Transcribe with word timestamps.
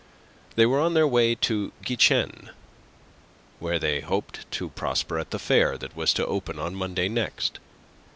They 0.55 0.65
were 0.65 0.79
on 0.79 0.95
their 0.95 1.05
way 1.07 1.35
to 1.35 1.71
Guichen, 1.85 2.49
where 3.59 3.77
they 3.77 3.99
hoped 3.99 4.49
to 4.53 4.69
prosper 4.69 5.19
at 5.19 5.29
the 5.29 5.37
fair 5.37 5.77
that 5.77 5.95
was 5.95 6.11
to 6.15 6.25
open 6.25 6.57
on 6.57 6.73
Monday 6.73 7.07
next. 7.07 7.59